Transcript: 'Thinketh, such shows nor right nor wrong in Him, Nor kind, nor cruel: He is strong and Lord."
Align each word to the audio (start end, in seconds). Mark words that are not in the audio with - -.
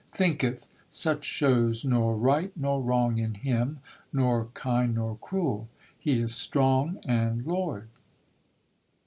'Thinketh, 0.11 0.67
such 0.89 1.23
shows 1.23 1.85
nor 1.85 2.15
right 2.15 2.51
nor 2.57 2.81
wrong 2.81 3.19
in 3.19 3.35
Him, 3.35 3.77
Nor 4.11 4.47
kind, 4.55 4.95
nor 4.95 5.15
cruel: 5.21 5.67
He 5.99 6.19
is 6.19 6.33
strong 6.33 6.97
and 7.07 7.45
Lord." 7.45 7.87